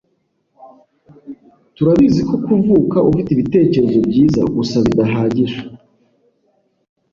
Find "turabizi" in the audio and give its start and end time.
1.75-2.21